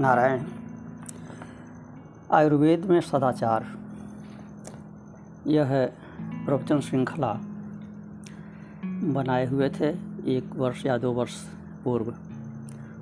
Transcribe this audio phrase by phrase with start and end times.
[0.00, 0.42] नारायण।
[2.32, 3.66] आयुर्वेद में सदाचार।
[5.46, 5.92] यह
[6.46, 7.32] प्रवचन श्रृंखला
[8.84, 9.88] बनाए हुए थे
[10.36, 11.34] एक वर्ष या दो वर्ष
[11.84, 12.14] पूर्व।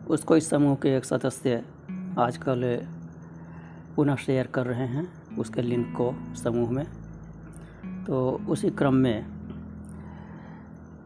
[0.09, 1.65] उसको इस समूह के एक सदस्य
[2.19, 2.87] आजकल
[3.97, 6.87] पुनः शेयर कर रहे हैं उसके लिंक को समूह में।
[8.05, 9.27] तो उसी क्रम में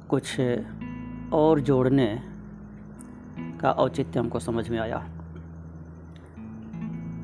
[0.09, 0.41] कुछ
[1.33, 2.23] और जोड़ने
[3.61, 5.09] का औचित्य हमको समझ में आया।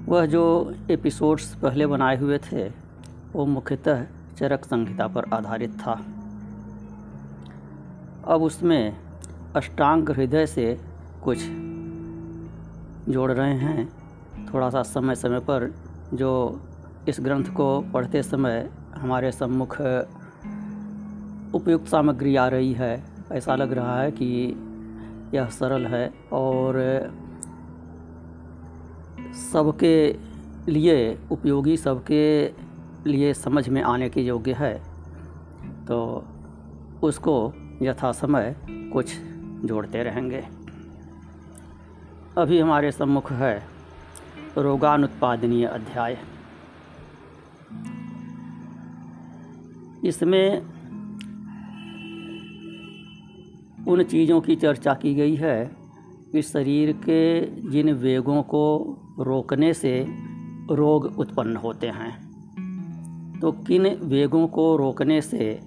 [0.08, 2.68] वह जो एपिसोड्स पहले बनाए हुए थे,
[3.32, 4.04] वो मुख्यतः
[4.38, 5.92] चरक संहिता पर आधारित था।
[8.24, 8.96] अब उसमें
[9.56, 10.80] अष्टांग हृदय से
[11.24, 11.38] कुछ
[13.12, 13.88] जोड़ रहे हैं।
[14.54, 15.74] थोड़ा सा समय समय पर
[16.14, 16.60] जो
[17.08, 19.80] इस ग्रंथ को पढ़ते समय हमारे सम्मुख
[21.54, 24.56] उपयुक्त सामग्री आ रही है, ऐसा लग रहा है कि
[25.34, 26.76] यह सरल है और
[29.34, 30.16] सबके
[30.68, 32.52] लिए उपयोगी, सबके
[33.06, 34.82] लिए समझ में आने के योग्य है।
[35.86, 36.24] तो
[37.02, 39.16] उसको यथा समय कुछ
[39.64, 40.44] जोड़ते रहेंगे।
[42.38, 43.62] अभी हमारे सम्मुख है
[44.58, 46.18] रोगानुत्पादनीय अध्याय।
[50.04, 50.62] इसमें
[53.88, 55.76] उन चीज़ों की चर्चा की गई है
[56.32, 60.06] कि शरीर के जिन वेगों को रोकने से
[60.70, 62.24] रोग उत्पन्न होते हैं।
[63.40, 65.60] तो किन वेगों को रोकने से,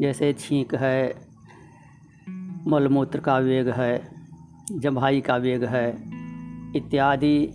[0.00, 1.14] जैसे छींक है,
[2.68, 4.08] मलमूत्र का वेग है
[4.72, 5.96] जम्भाई का वेग है,
[6.76, 7.52] इत्यादि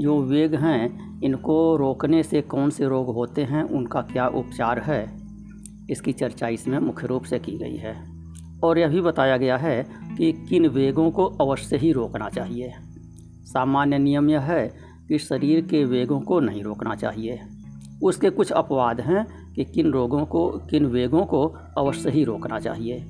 [0.00, 5.20] जो वेग हैं, इनको रोकने से कौन से रोग होते हैं, उनका क्या उपचार है?
[5.90, 8.10] इसकी चर्चा इसमें मुख्य रूप से की गई है।
[8.64, 9.86] और यह भी बताया गया है
[10.18, 12.72] कि किन वेगों को अवश्य ही रोकना चाहिए।
[13.52, 14.66] सामान्य नियम यह है
[15.08, 17.40] कि शरीर के वेगों को नहीं रोकना चाहिए।
[18.02, 21.46] उसके कुछ अपवाद हैं कि किन रोगों को, किन वेगों को
[21.78, 23.00] अवश्य ही रोकना चाहिए।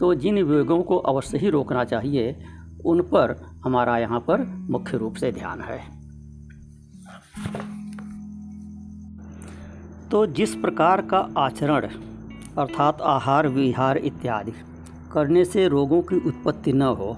[0.00, 2.36] तो जिन वेगों को अवश्य ही रोकना चाहिए,
[2.86, 5.78] उन पर हमारा यहाँ पर मुख्य रूप से ध्यान है।
[10.10, 11.86] तो जिस प्रकार का आचरण,
[12.58, 14.52] अर्थात आहार, विहार इत्यादि
[15.12, 17.16] करने से रोगों की उत्पत्ति न हो,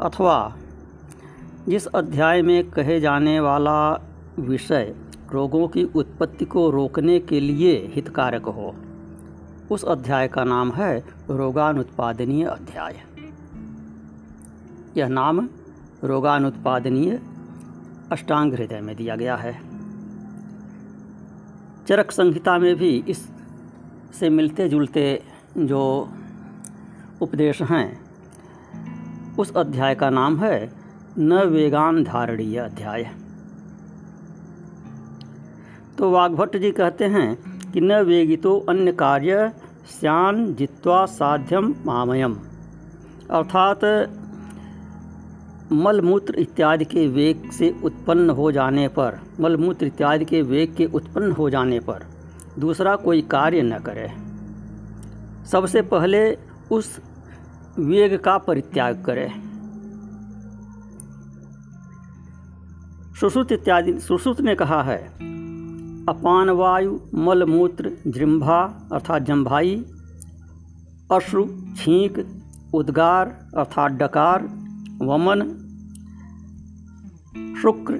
[0.00, 0.56] अथवा
[1.68, 4.06] जिस अध्याय में कहे जाने वाला
[4.38, 4.94] विषय
[5.32, 8.74] रोगों की उत्पत्ति को रोकने के लिए हितकारक हो,
[9.70, 13.00] उस अध्याय का नाम है रोगानुत्पादनीय अध्याय।
[14.96, 15.48] यह नाम
[16.04, 17.22] रोगानुत्पादनीय
[18.12, 19.60] अष्टांग हृदय में दिया गया है।
[21.88, 23.28] चरक संहिता में भी इस
[24.20, 25.22] से मिलते जुलते
[25.58, 26.08] जो
[27.20, 28.00] उपदेश हैं,
[29.38, 30.77] उस अध्याय का नाम है
[31.18, 33.10] न वेगान धारणीय अध्याय।
[35.98, 37.38] तो वाघभट्ट जी कहते हैं
[37.72, 39.52] कि न वेगितो अन्य कार्य
[39.90, 42.38] श्यान जित्वा साध्यम मामयम।
[43.30, 43.84] अर्थात
[45.72, 51.32] मलमूत्र इत्यादि के वेग से उत्पन्न हो जाने पर, मलमूत्र इत्यादि के वेग के उत्पन्न
[51.32, 52.06] हो जाने पर
[52.58, 54.08] दूसरा कोई कार्य न करे।
[55.46, 56.38] सबसे पहले
[56.70, 57.00] उस
[57.78, 59.47] वेग का परित्याग करे।
[63.20, 64.96] सुश्रुत इत्यादि सुश्रुत ने कहा है,
[66.08, 68.58] अपान वायु मलमूत्र जृम्भा
[68.92, 69.74] अर्थात जम्भाई
[71.12, 71.44] अश्रु,
[71.76, 72.18] छींक,
[72.74, 73.26] उद्गार
[73.56, 74.42] अर्थात डकार,
[75.02, 75.42] वमन,
[77.62, 77.94] शुक्र,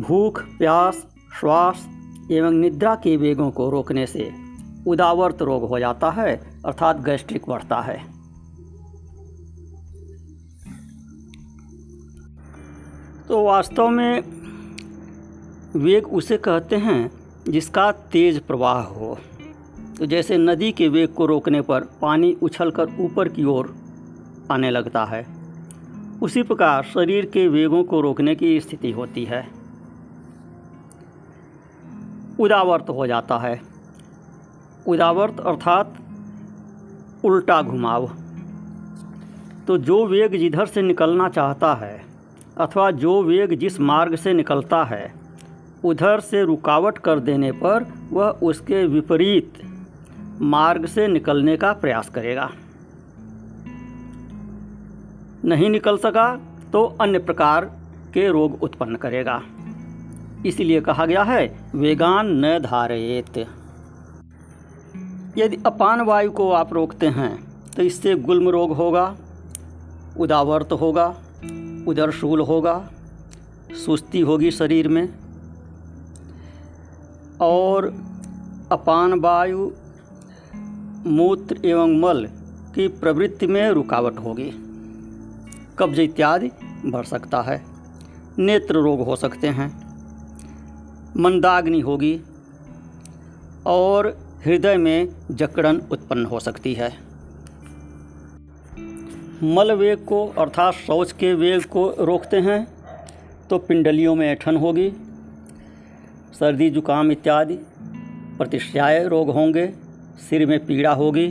[0.00, 1.06] भूख, प्यास,
[1.40, 1.86] श्वास
[2.32, 4.30] एवं निद्रा के वेगों को रोकने से
[4.86, 6.34] उदावर्त रोग हो जाता है
[6.66, 8.13] अर्थात गैस्ट्रिक बढ़ता है।
[13.28, 14.22] तो वास्तव में
[15.76, 17.10] वेग उसे कहते हैं
[17.48, 19.18] जिसका तेज प्रवाह हो।
[19.98, 23.74] तो जैसे नदी के वेग को रोकने पर पानी उछलकर ऊपर की ओर
[24.50, 25.26] आने लगता है,
[26.22, 29.48] उसी प्रकार शरीर के वेगों को रोकने की स्थिति होती है।
[32.40, 33.60] उदावर्त हो जाता है।
[34.86, 35.98] उदावर्त अर्थात
[37.24, 38.10] उल्टा घुमाव।
[39.66, 42.13] तो जो वेग जिधर से निकलना चाहता है
[42.56, 45.12] अथवा जो वेग जिस मार्ग से निकलता है,
[45.84, 49.62] उधर से रुकावट कर देने पर वह उसके विपरीत
[50.40, 52.50] मार्ग से निकलने का प्रयास करेगा।
[55.44, 56.28] नहीं निकल सका
[56.72, 57.64] तो अन्य प्रकार
[58.14, 59.40] के रोग उत्पन्न करेगा।
[60.46, 63.38] इसलिए कहा गया है, वेगान न धारयेत।
[65.38, 67.34] यदि अपान वायु को आप रोकते हैं
[67.76, 69.14] तो इससे गुल्म रोग होगा,
[70.18, 71.14] उदावर्त होगा
[71.88, 72.90] उदरशूल होगा,
[73.86, 75.14] सुस्ती होगी शरीर में।
[77.40, 77.94] और
[78.72, 79.70] अपान वायु,
[81.06, 82.28] मूत्र एवं मल
[82.74, 84.52] की प्रवृत्ति में रुकावट होगी।
[85.78, 86.50] कब्ज इत्यादि
[86.84, 87.64] बढ़ सकता है।
[88.38, 89.84] नेत्र रोग हो सकते हैं।
[91.16, 92.20] मंदाग्नि होगी
[93.66, 97.03] और हृदय में जकड़न उत्पन्न हो सकती है।
[99.42, 102.66] मल वेग को अर्थात शौच के वेग को रोकते हैं
[103.50, 104.90] तो पिंडलियों में ऐठन होगी।
[106.38, 107.58] सर्दी, जुकाम इत्यादि
[108.38, 109.66] प्रतिष्ठाए रोग होंगे,
[110.20, 111.26] सिर में पीड़ा होगी,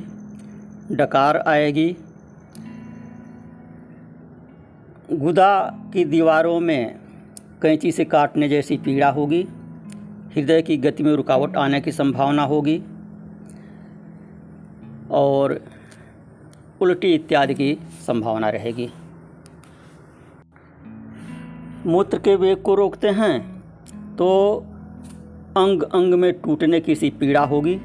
[0.91, 1.95] डकार आएगी।
[5.13, 5.59] गुदा
[5.93, 6.95] की दीवारों में
[7.61, 9.41] कैंची से काटने जैसी पीड़ा होगी,
[10.35, 12.81] हृदय की गति में रुकावट आने की संभावना होगी।
[15.11, 15.61] और
[16.83, 17.73] उल्टी इत्यादि की
[18.07, 18.89] संभावना रहेगी।
[21.85, 23.39] मूत्र के वेग को रोकते हैं
[24.15, 24.29] तो
[25.57, 27.75] अंग अंग में टूटने की सी पीड़ा होगी,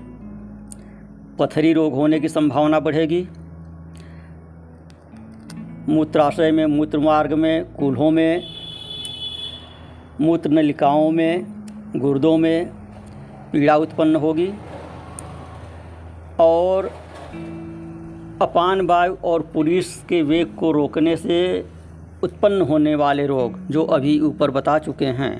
[1.38, 3.26] पथरी रोग होने की संभावना बढ़ेगी।
[5.88, 8.42] मूत्राशय में, मूत्र मार्ग में, कूल्हों में,
[10.20, 11.44] मूत्र नलिकाओं में,
[11.96, 12.66] गुर्दों में
[13.52, 14.50] पीड़ा उत्पन्न होगी।
[16.40, 16.90] और
[18.42, 21.38] अपान वायु और पुलिस के वेग को रोकने से
[22.22, 25.32] उत्पन्न होने वाले रोग जो अभी ऊपर बता चुके हैं,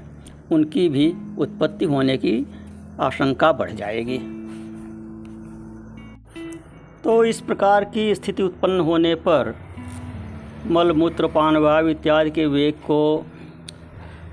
[0.53, 2.47] उनकी भी उत्पत्ति होने की
[3.00, 4.19] आशंका बढ़ जाएगी।
[7.05, 9.55] तो इस प्रकार की स्थिति उत्पन्न होने पर
[10.67, 13.27] मल, मूत्र, पान, वायु इत्यादि के वेग को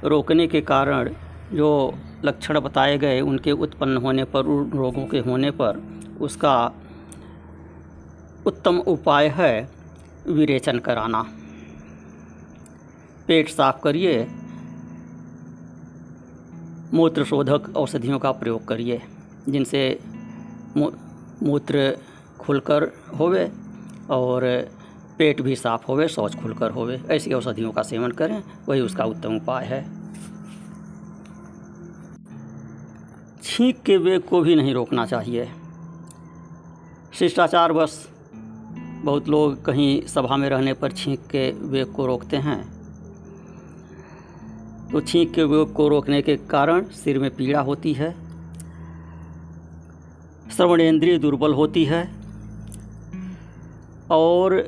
[0.03, 1.09] रोकने के कारण
[1.53, 1.93] जो
[2.25, 5.81] लक्षण बताए गए, उनके उत्पन्न होने पर, उन रोगों के होने पर
[6.21, 6.71] उसका
[8.45, 9.69] उत्तम उपाय है
[10.27, 11.21] विरेचन कराना।
[13.27, 14.27] पेट साफ़ करिए।
[16.93, 19.01] मूत्र शोधक औषधियों का प्रयोग करिए,
[19.49, 19.99] जिनसे
[20.77, 21.97] मूत्र
[22.39, 22.83] खुलकर
[23.19, 23.51] होवे
[24.09, 24.41] और
[25.17, 29.35] पेट भी साफ़ होवे, शौच खुलकर होवे। ऐसी औषधियों का सेवन करें, वही उसका उत्तम
[29.35, 29.83] उपाय है।
[33.43, 35.49] छींक के वेग को भी नहीं रोकना चाहिए।
[37.13, 38.14] शिष्टाचार बस
[39.05, 42.75] बहुत लोग कहीं सभा में रहने पर छींक के वेग को रोकते हैं।
[44.91, 48.15] तो छींक के वेग को रोकने के कारण सिर में पीड़ा होती है।
[50.51, 52.11] श्रवणेंद्रिय दुर्बल होती है।
[54.11, 54.67] और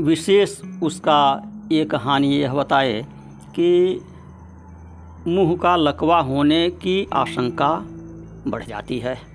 [0.00, 1.42] विशेष उसका
[1.72, 3.06] एक हानि यह बताए
[3.50, 4.00] कि
[5.28, 7.86] मुँह का लकवा होने की आशंका
[8.50, 9.29] बढ़ जाती है।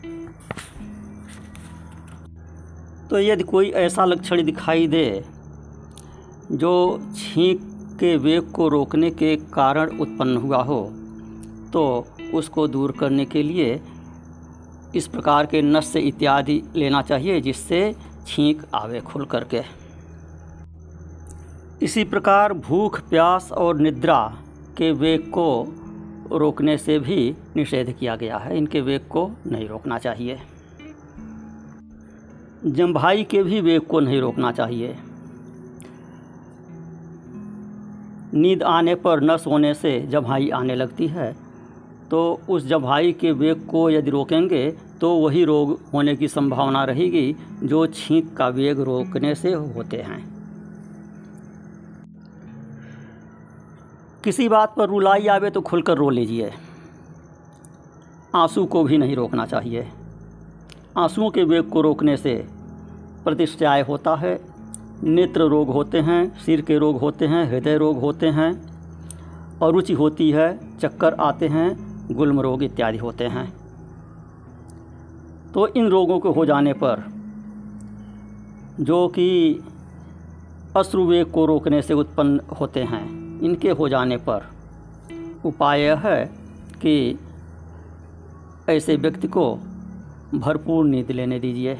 [3.09, 5.25] तो यदि कोई ऐसा लक्षण दिखाई दे
[6.51, 6.73] जो
[7.15, 7.59] छींक
[7.99, 10.81] के वेग को रोकने के कारण उत्पन्न हुआ हो
[11.73, 11.83] तो
[12.33, 13.79] उसको दूर करने के लिए
[14.95, 17.95] इस प्रकार के नस्य इत्यादि लेना चाहिए जिससे
[18.27, 19.61] छींक आवे खुल करके।
[21.81, 24.37] इसी प्रकार भूख, प्यास और निद्रा
[24.77, 25.47] के वेग को
[26.31, 30.39] रोकने से भी निषेध किया गया है। इनके वेग को नहीं रोकना चाहिए।
[32.65, 34.95] जम्भाई के भी वेग को नहीं रोकना चाहिए।
[38.33, 41.35] नींद आने पर न सोने से जम्हाई आने लगती है।
[42.11, 47.35] तो उस जम्हाई के वेग को यदि रोकेंगे तो वही रोग होने की संभावना रहेगी,
[47.63, 50.35] जो छींक का वेग रोकने से होते हैं।
[54.23, 56.51] किसी बात पर रुलाई आवे तो खुलकर रो लीजिए।
[58.35, 59.87] आँसू को भी नहीं रोकना चाहिए।
[60.97, 62.47] आंसुओं के वेग को रोकने से
[63.25, 64.39] प्रतिष्ठाय होता है।
[65.03, 68.51] नेत्र रोग होते हैं, सिर के रोग होते हैं, हृदय रोग होते हैं,
[69.63, 71.67] अरुचि होती है, चक्कर आते हैं,
[72.15, 73.53] गुल्म रोग इत्यादि होते हैं।
[75.53, 77.03] तो इन रोगों के हो जाने पर,
[78.79, 79.59] जो कि
[80.77, 84.47] अश्रुवेग को रोकने से उत्पन्न होते हैं, इनके हो जाने पर
[85.45, 86.25] उपाय है
[86.81, 87.19] कि
[88.69, 89.59] ऐसे व्यक्ति को
[90.35, 91.79] भरपूर नींद लेने दीजिए।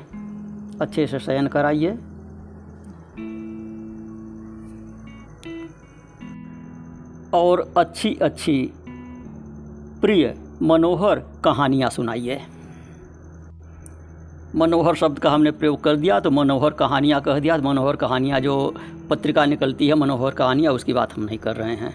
[0.82, 1.98] अच्छे से शयन कराइए।
[7.34, 8.58] और अच्छी अच्छी
[10.02, 12.42] प्रिय मनोहर कहानियाँ सुनाइए।
[14.56, 18.40] मनोहर शब्द का हमने प्रयोग कर दिया तो मनोहर कहानियाँ कह दिया तो मनोहर कहानियाँ
[18.40, 18.56] जो
[19.10, 21.94] पत्रिका निकलती है, मनोहर कहानियाँ, उसकी बात हम नहीं कर रहे हैं।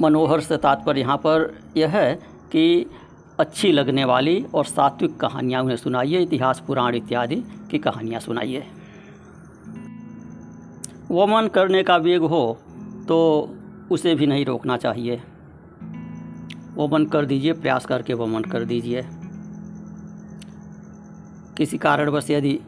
[0.00, 2.14] मनोहर से तात्पर्य यहाँ पर यह है
[2.52, 2.86] कि
[3.38, 7.36] अच्छी लगने वाली और सात्विक कहानियाँ उन्हें सुनाइए, इतिहास, पुराण इत्यादि
[7.70, 8.66] की कहानियाँ सुनाइए।
[11.10, 12.58] वो मन करने का वेग हो
[13.08, 13.18] तो
[13.90, 15.22] उसे भी नहीं रोकना चाहिए।
[16.74, 19.02] वो मन कर दीजिए, प्रयास करके वो मन कर दीजिए।
[21.56, 22.58] किसी कारणवश यदि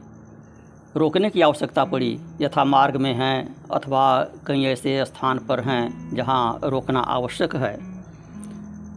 [0.97, 6.59] रोकने की आवश्यकता पड़ी, यथा मार्ग में हैं अथवा कहीं ऐसे स्थान पर हैं जहाँ
[6.65, 7.75] रोकना आवश्यक है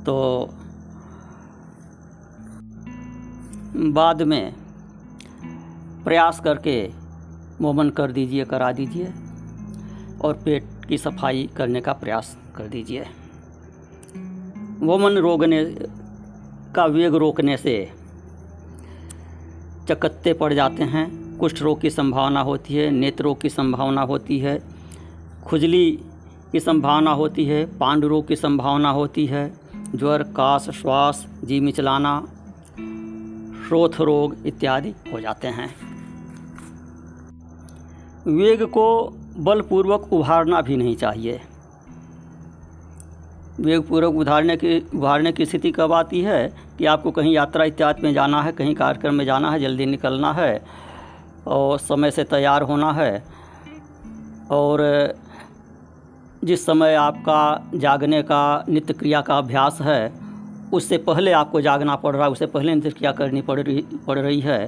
[0.03, 0.15] तो
[3.79, 4.53] बाद में
[6.03, 6.89] प्रयास करके
[7.61, 9.13] मोमन कर दीजिए, करा दीजिए
[10.21, 13.05] और पेट की सफ़ाई करने का प्रयास कर दीजिए।
[14.79, 15.75] वोमन रोकने
[16.75, 17.91] का वेग रोकने से
[19.89, 24.63] चकत्ते पड़ जाते हैं, कुष्ठ रोग की संभावना होती है, नेत्र की संभावना होती है,
[25.45, 25.99] खुजली
[26.51, 29.53] की संभावना होती है, पांडु रोग की संभावना होती है,
[29.95, 32.27] ज्वर काश श्वास, जी मिचलाना
[33.69, 35.67] श्रोथ रोग इत्यादि हो जाते हैं।
[38.27, 38.85] वेग को
[39.37, 41.39] बलपूर्वक उभारना भी नहीं चाहिए।
[43.59, 48.13] वेगपूर्वक उधारने की, उभारने की स्थिति कब आती है कि आपको कहीं यात्रा इत्यादि में
[48.13, 50.65] जाना है, कहीं कार्यक्रम में जाना है, जल्दी निकलना है
[51.47, 53.23] और समय से तैयार होना है
[54.51, 55.13] और
[56.43, 60.28] जिस समय आपका जागने का, नित्य क्रिया का अभ्यास है
[60.73, 64.39] उससे पहले आपको जागना पड़ रहा है, उससे पहले क्रिया करनी पड़ रही पड़ रही
[64.39, 64.65] है?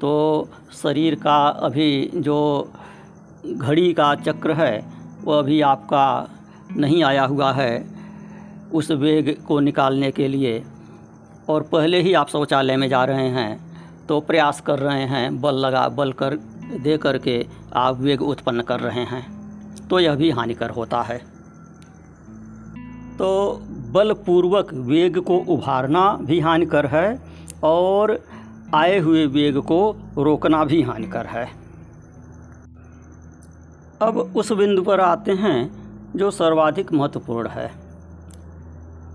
[0.00, 2.70] तो शरीर का अभी जो
[3.46, 4.84] घड़ी का चक्र है,
[5.24, 6.28] वो अभी आपका
[6.76, 7.84] नहीं आया हुआ है
[8.72, 10.62] उस वेग को निकालने के लिए।
[11.48, 15.54] और पहले ही आप शौचालय में जा रहे हैं तो प्रयास कर रहे हैं, बल
[15.56, 16.34] लगा, बल कर,
[16.82, 21.18] दे करके आप वेग उत्पन्न कर रहे हैं तो यह भी हानिकर होता है।
[23.18, 23.60] तो
[23.92, 27.22] बलपूर्वक वेग को उभारना भी हानिकर है
[27.64, 28.20] और
[28.74, 31.48] आए हुए वेग को रोकना भी हानिकर है।
[34.02, 35.82] अब उस बिंदु पर आते हैं
[36.16, 37.70] जो सर्वाधिक महत्वपूर्ण है।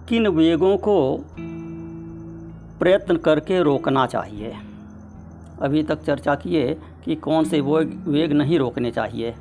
[0.09, 1.25] किन वेगों को
[2.79, 4.53] प्रयत्न करके रोकना चाहिए?
[5.61, 9.35] अभी तक चर्चा किए कि कौन से वेग वेग नहीं रोकने चाहिए।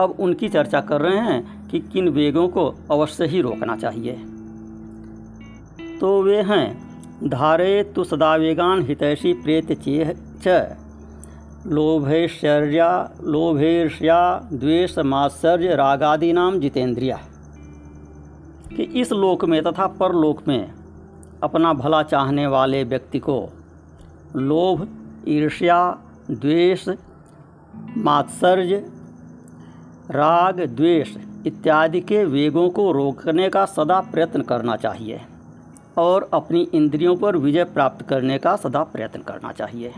[0.00, 4.24] अब उनकी चर्चा कर रहे हैं कि किन वेगों को अवश्य ही रोकना चाहिए।
[6.00, 6.86] तो वे हैं।
[7.28, 10.14] धारे तो सदा वेगान हितैषी प्रेत चेह
[10.46, 10.76] च।
[11.66, 13.10] लोभैश्चर्या
[15.04, 17.18] मात्सर्य रागादि नाम जितेंद्रिया।
[18.76, 20.72] कि इस लोक में तथा परलोक में
[21.42, 23.48] अपना भला चाहने वाले व्यक्ति को
[24.36, 24.88] लोभ,
[25.28, 25.98] ईर्ष्या,
[26.30, 26.88] द्वेष,
[27.96, 28.90] मात्सर्य,
[30.10, 35.20] राग, द्वेष इत्यादि के वेगों को रोकने का सदा प्रयत्न करना चाहिए।
[35.98, 39.92] और अपनी इंद्रियों पर विजय प्राप्त करने का सदा प्रयत्न करना चाहिए।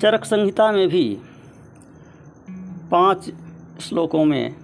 [0.00, 1.18] चरक संहिता में भी
[2.90, 3.30] पाँच
[3.80, 4.56] श्लोकों में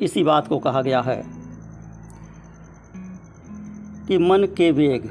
[0.00, 1.22] इसी बात को कहा गया है
[4.06, 5.10] कि मन के वेग,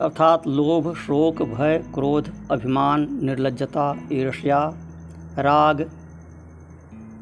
[0.00, 4.74] अर्थात लोभ, शोक, भय, क्रोध, अभिमान, निर्लजता, ईर्ष्या,
[5.38, 5.90] राग,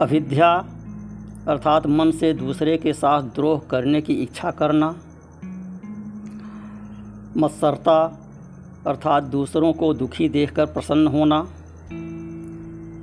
[0.00, 0.73] अविद्या
[1.48, 4.88] अर्थात मन से दूसरे के साथ द्रोह करने की इच्छा करना,
[7.36, 7.96] मत्सरता,
[8.86, 11.38] अर्थात दूसरों को दुखी देखकर प्रसन्न होना,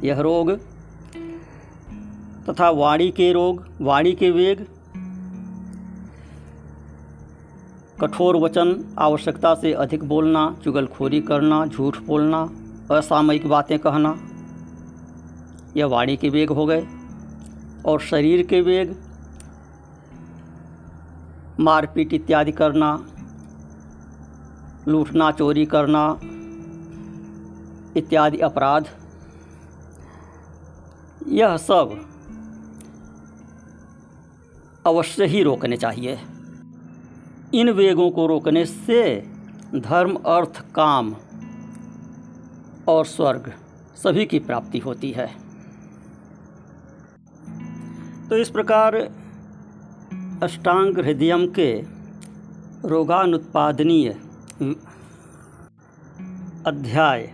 [0.07, 0.51] यह रोग,
[2.49, 4.65] तथा वाणी के रोग, वाणी के वेग,
[8.01, 12.49] कठोर वचन, आवश्यकता से अधिक बोलना, चुगलखोरी करना, झूठ बोलना,
[12.91, 14.15] असामयिक बातें कहना,
[15.77, 16.87] यह वाणी के वेग हो गए।
[17.85, 18.95] और शरीर के वेग,
[21.59, 23.05] मारपीट इत्यादि करना,
[24.87, 26.19] लूटना, चोरी करना
[27.97, 28.87] इत्यादि अपराध,
[31.27, 31.99] यह सब
[34.85, 36.19] अवश्य ही रोकने चाहिए।
[37.53, 39.03] इन वेगों को रोकने से
[39.75, 41.15] धर्म, अर्थ, काम
[42.87, 43.53] और स्वर्ग
[43.95, 45.50] सभी की प्राप्ति होती है।
[48.31, 48.95] तो इस प्रकार
[50.43, 51.71] अष्टांग हृदयम के
[52.85, 54.09] रोगानुत्पादनीय
[56.67, 57.27] अध्याय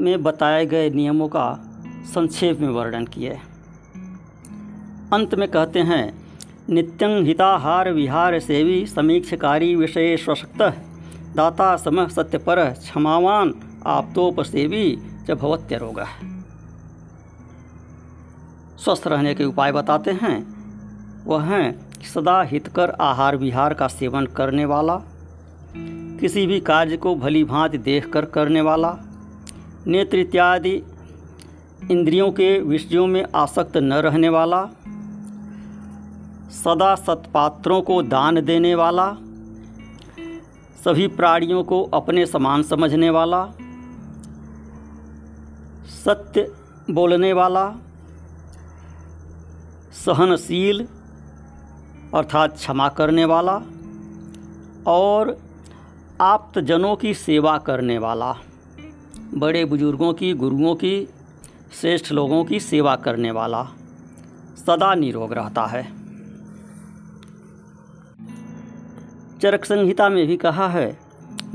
[0.00, 1.46] में बताए गए नियमों का
[2.14, 3.30] संक्षेप में वर्णन किए
[5.12, 6.04] अंत में कहते हैं,
[6.68, 10.62] नित्यं हिताहार विहार सेवी समीक्षकारी विषय स्वशक्त,
[11.36, 13.54] दाता सम सत्यपर क्षमावान,
[13.86, 14.84] आप्तोपसेवी
[15.28, 16.00] च भवत्य रोग
[18.84, 20.36] स्वस्थ रहने के उपाय बताते हैं।
[21.26, 24.96] वह हैं सदा हितकर आहार विहार का सेवन करने वाला,
[26.20, 28.96] किसी भी कार्य को भली भांति देख कर करने वाला
[29.86, 30.74] नेत्र इत्यादि
[31.90, 34.64] इंद्रियों के विषयों में आसक्त न रहने वाला,
[36.52, 39.06] सदा सत्पात्रों को दान देने वाला,
[40.84, 43.44] सभी प्राणियों को अपने समान समझने वाला,
[46.04, 46.50] सत्य
[46.90, 47.64] बोलने वाला
[50.04, 50.86] सहनशील,
[52.14, 53.62] अर्थात क्षमा करने वाला
[54.86, 55.36] और
[56.20, 58.34] आप्तजनों की सेवा करने वाला,
[59.34, 61.08] बड़े बुज़ुर्गों की, गुरुओं की,
[61.80, 63.62] श्रेष्ठ लोगों की सेवा करने वाला
[64.66, 65.82] सदा निरोग रहता है।
[69.42, 70.98] चरक संहिता में भी कहा है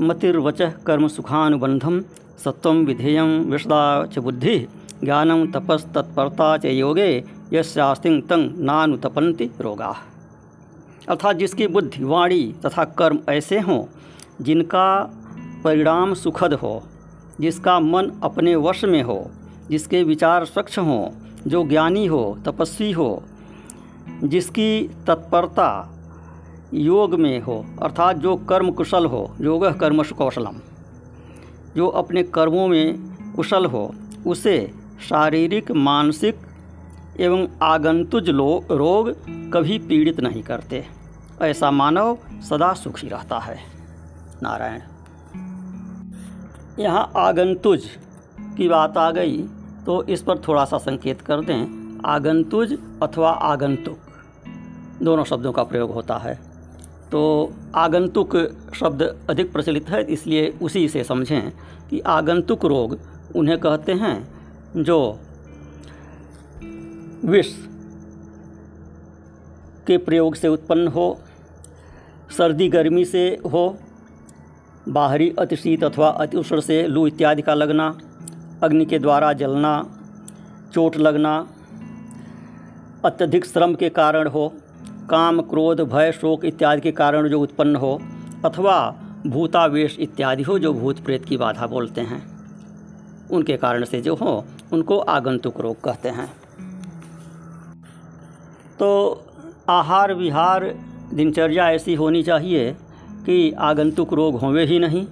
[0.00, 2.00] मतिर्वच कर्म सुखानुबंधम
[2.44, 4.58] सत्व विधेयम विषदा च बुद्धि
[5.04, 9.96] ज्ञानम तपस तत्परता च योगे यस्यास्तिंग तंग नानुतपंति रोगा।
[11.08, 13.84] अर्थात जिसकी बुद्धि, वाणी तथा कर्म ऐसे हों,
[14.44, 15.10] जिनका
[15.64, 16.82] परिणाम सुखद हो,
[17.40, 19.30] जिसका मन अपने वश में हो,
[19.70, 21.10] जिसके विचार स्वच्छ हों,
[21.46, 23.22] जो ज्ञानी हो, तपस्वी हो,
[24.24, 25.94] जिसकी तत्परता
[26.74, 30.56] योग में हो, अर्थात जो कर्म कुशल हो, योग कर्मश कौशलम,
[31.76, 32.98] जो अपने कर्मों में
[33.36, 33.94] कुशल हो,
[34.26, 34.72] उसे
[35.08, 36.36] शारीरिक, मानसिक
[37.20, 39.08] एवं आगंतुज रोग
[39.52, 40.84] कभी पीड़ित नहीं करते।
[41.42, 43.56] ऐसा मानव सदा सुखी रहता है।
[44.42, 44.80] नारायण।
[46.78, 47.84] यहाँ आगंतुज
[48.56, 49.42] की बात आ गई
[49.86, 53.98] तो इस पर थोड़ा सा संकेत कर दें। आगंतुज अथवा आगंतुक,
[55.02, 56.34] दोनों शब्दों का प्रयोग होता है।
[57.12, 58.36] तो आगंतुक
[58.74, 61.50] शब्द अधिक प्रचलित है, इसलिए उसी से समझें
[61.90, 62.98] कि आगंतुक रोग
[63.36, 64.28] उन्हें कहते हैं,
[64.76, 65.18] जो
[67.24, 67.54] विष
[69.86, 71.20] के प्रयोग से उत्पन्न हो,
[72.38, 73.78] सर्दी गर्मी से हो,
[74.88, 77.98] बाहरी अतिशीत अथवा अति उष्ण से लू इत्यादि का लगना,
[78.62, 79.90] अग्नि के द्वारा जलना,
[80.72, 81.48] चोट लगना,
[83.04, 84.52] अत्यधिक श्रम के कारण हो,
[85.10, 88.00] काम, क्रोध, भय, शोक इत्यादि के कारण जो उत्पन्न हो,
[88.44, 92.26] अथवा भूतावेश इत्यादि हो, जो भूत प्रेत की बाधा बोलते हैं,
[93.30, 96.37] उनके कारण से जो हो, उनको आगंतुक रोग कहते हैं।
[98.78, 99.22] तो
[99.68, 100.64] आहार विहार
[101.14, 102.76] दिनचर्या ऐसी होनी चाहिए
[103.26, 105.06] कि आगंतुक रोग होवे ही नहीं।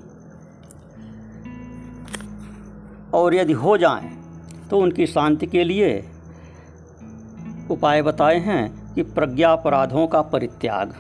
[3.15, 4.17] और यदि हो जाएँ
[4.71, 6.09] तो उनकी शांति के लिए
[7.71, 10.95] उपाय बताए हैं कि प्रज्ञापराधों का परित्याग।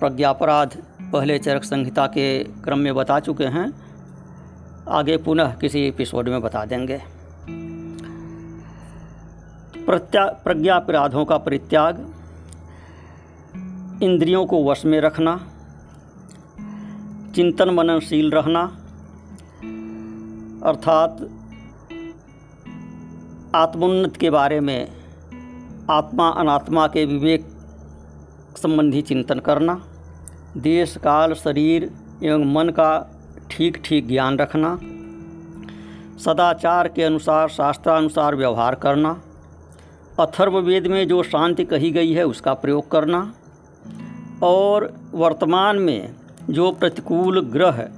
[0.00, 0.76] प्रज्ञापराध
[1.12, 3.72] पहले चरक संहिता के क्रम में बता चुके हैं।
[4.88, 7.21] आगे पुनः किसी एपिसोड में बता देंगे।
[9.86, 11.98] प्रत्या, प्रज्ञापराधों का परित्याग,
[14.02, 15.36] इंद्रियों को वश में रखना
[17.34, 18.62] चिंतन मननशील रहना,
[20.66, 21.20] अर्थात
[23.54, 24.88] आत्मोन्नत के बारे में
[25.90, 27.48] आत्मा अनात्मा के विवेक
[28.56, 29.80] संबंधी चिंतन करना
[30.56, 31.90] देश काल शरीर
[32.22, 32.90] एवं मन का
[33.50, 34.78] ठीक ठीक ज्ञान रखना,
[36.18, 39.20] सदाचार के अनुसार, शास्त्रानुसार व्यवहार करना।
[40.20, 43.34] अथर्ववेद में जो शांति कही गई है, उसका प्रयोग करना।
[44.42, 46.14] और वर्तमान में
[46.50, 47.88] जो प्रतिकूल ग्रह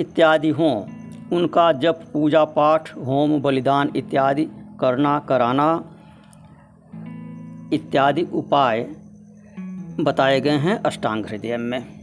[0.00, 0.84] इत्यादि हों,
[1.36, 4.48] उनका जप, पूजा पाठ, होम, बलिदान इत्यादि
[4.80, 5.84] करना, कराना
[7.72, 8.90] इत्यादि उपाय
[10.00, 11.97] बताए गए हैं अष्टांग हृदय में।